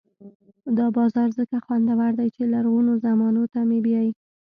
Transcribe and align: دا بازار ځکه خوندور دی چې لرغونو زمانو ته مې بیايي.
دا 0.77 0.85
بازار 0.97 1.29
ځکه 1.39 1.57
خوندور 1.65 2.11
دی 2.19 2.27
چې 2.35 2.43
لرغونو 2.53 2.93
زمانو 3.05 3.43
ته 3.53 3.59
مې 3.69 3.79
بیايي. 3.85 4.11